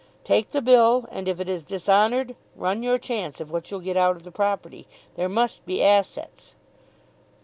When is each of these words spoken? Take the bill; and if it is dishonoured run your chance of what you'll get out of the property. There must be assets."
Take 0.23 0.49
the 0.49 0.63
bill; 0.63 1.07
and 1.11 1.27
if 1.27 1.39
it 1.39 1.47
is 1.47 1.63
dishonoured 1.63 2.35
run 2.55 2.81
your 2.81 2.97
chance 2.97 3.39
of 3.39 3.51
what 3.51 3.69
you'll 3.69 3.81
get 3.81 3.95
out 3.97 4.15
of 4.15 4.23
the 4.23 4.31
property. 4.31 4.87
There 5.15 5.29
must 5.29 5.63
be 5.63 5.83
assets." 5.83 6.55